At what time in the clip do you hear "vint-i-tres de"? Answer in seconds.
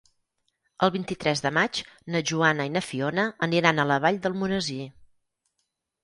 0.93-1.49